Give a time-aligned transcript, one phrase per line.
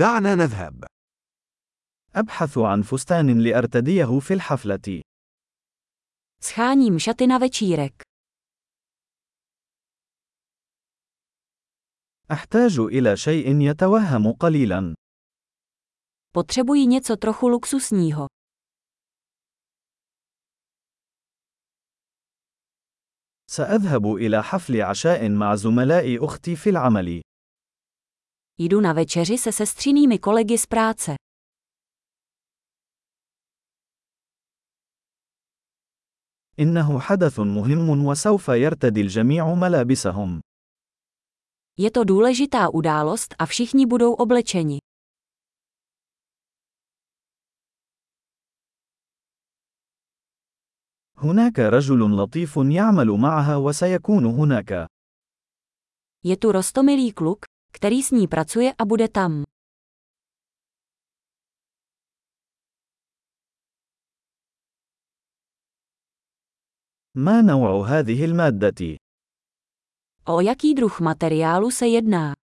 [0.00, 0.84] دعنا نذهب.
[2.14, 5.02] أبحث عن فستان لأرتديه في الحفلة.
[6.42, 8.02] Scháním šaty na večírek.
[12.32, 14.94] أحتاج إلى شيء يتوهم قليلا.
[16.32, 18.26] Potřebuji něco trochu luxusního.
[23.50, 27.29] سأذهب إلى حفل عشاء مع زملاء أختي في العمل.
[28.59, 31.15] Jdu na večeři se sestřinými kolegy z práce.
[36.59, 40.41] إنه حدث مهم وسوف يرتدي الجميع ملابسهم.
[41.79, 44.79] Je to důležitá událost a všichni budou oblečeni.
[51.17, 54.87] هناك رجل لطيف يعمل معها وسيكون هناك.
[56.23, 59.44] Je tu rostomilý kluk, který s ní pracuje a bude tam.
[67.14, 68.96] ما نوع هذه المادة؟
[70.26, 72.34] O jaký druh materiálu se jedná?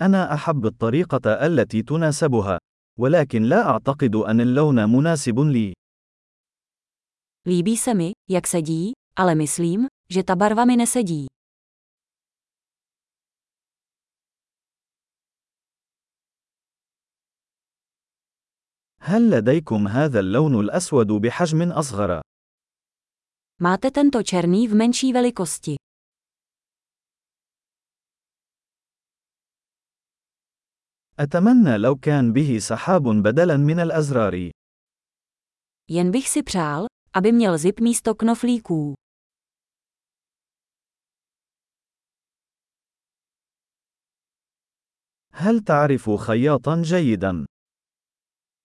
[0.00, 2.58] أنا أحب الطريقة التي تناسبها،
[2.98, 5.72] ولكن لا أعتقد أن اللون مناسب لي.
[7.46, 11.27] Líbí se mi, jak sedí, ale myslím, že ta barva mi nesedí.
[19.01, 22.21] هل لديكم هذا اللون الأسود بحجم أصغر؟
[23.61, 25.75] Máte tento černý v menší velikosti.
[31.19, 34.51] أتمنى لو كان به سحاب بدلاً من الأزرار.
[35.91, 38.93] Jen bych si přál, aby měl zip místo knoflíků.
[45.36, 47.46] هل تعرف خياطاً جيداً؟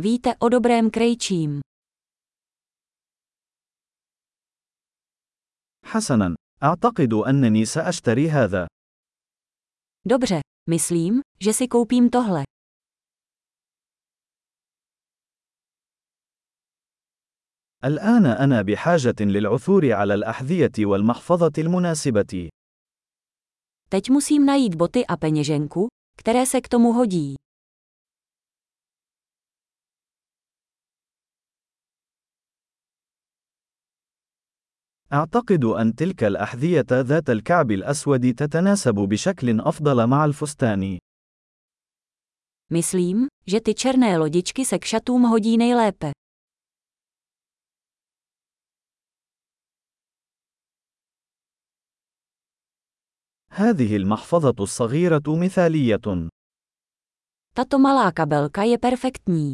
[0.00, 1.60] Víte o dobrém krejčím.
[5.84, 8.66] حسناً، أعتقد أنني سأشتري هذا.
[10.06, 10.40] Dobře,
[10.70, 12.44] myslím, že si koupím tohle.
[17.84, 22.48] الآن أنا بحاجة للعثور على الأحذية والمحفظة المناسبة.
[23.88, 27.35] Teď musím najít boty a peněženku, které se k tomu hodí.
[35.13, 40.99] أعتقد أن تلك الأحذية ذات الكعب الأسود تتناسب بشكل أفضل مع الفستان.
[42.71, 46.11] Myslím, že ty černé lodičky se k šatům hodí nejlépe.
[53.54, 56.28] هذه المحفظة الصغيرة مثالية.
[57.54, 59.52] Tato malá kabelka je perfektní.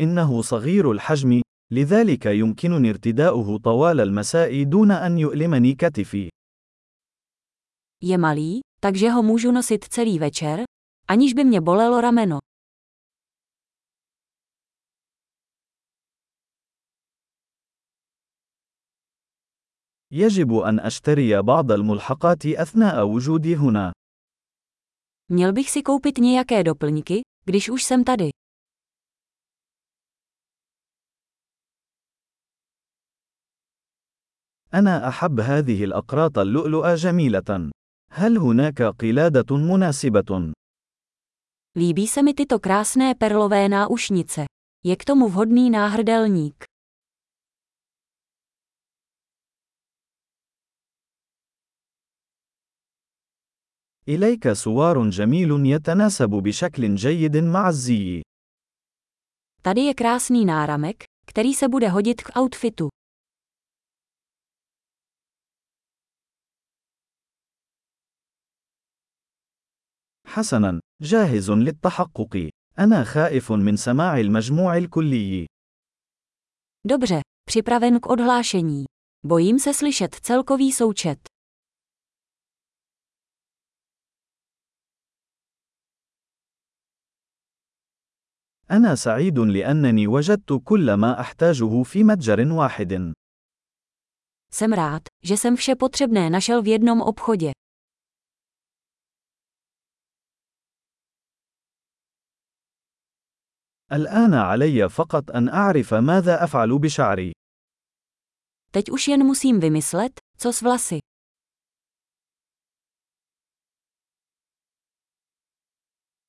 [0.00, 1.42] إنه صغير الحجم،
[1.72, 6.28] لذلك يمكنني ارتداؤه طوال المساء دون أن يؤلمني كتفي.
[8.04, 10.62] Je malý, takže ho můžu nosit celý večer,
[11.08, 12.38] aniž by mě bolelo rameno.
[20.13, 23.91] يجب أن أشتري بعض الملحقات أثناء وجودي هنا.
[25.31, 28.29] Měl bych si koupit nějaké doplňky, když už jsem tady.
[34.73, 37.71] أنا أحب هذه الأقراط اللؤلؤة جميلة.
[38.11, 40.53] هل هناك قلادة مناسبة؟
[41.75, 44.45] Líbí se mi tyto krásné perlové náušnice.
[44.83, 46.63] Je k tomu vhodný náhrdelník.
[54.07, 58.21] إليك سوار جميل يتناسب بشكل جيد مع الزي.
[59.61, 62.89] Tady je krásný náramek, který se bude hodit k outfitu.
[70.27, 72.49] حسناً، جاهز للتحقق.
[72.79, 75.45] أنا خائف من سماع المجموع الكلي.
[76.87, 78.85] Dobře, připraven k odhlášení.
[79.25, 81.26] Bojím se slyšet celkový součet.
[88.70, 93.12] أنا سعيد لأنني وجدت كل ما أحتاجه في متجر واحد.
[94.50, 97.52] Jsem rád, že jsem vše potřebné našel v jednom obchodě.
[103.92, 107.32] الآن علي فقط أن أعرف ماذا أفعل بشعري.
[108.70, 110.98] Teď už jen musím vymyslet, co s vlasy.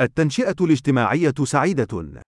[0.00, 2.20] التنشئة الاجتماعية سعيدة.